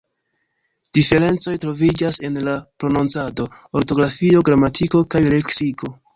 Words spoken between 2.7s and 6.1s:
prononcado, ortografio, gramatiko kaj leksiko.